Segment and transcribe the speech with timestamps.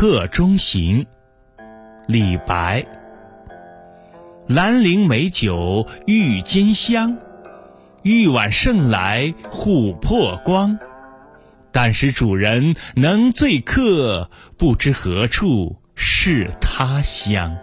[0.00, 1.04] 客中行
[2.06, 2.86] 李白。
[4.48, 7.18] 兰陵美酒郁金香
[8.02, 10.78] 玉碗盛来琥珀光。
[11.70, 17.54] 但使主人能醉客不知何处是他乡。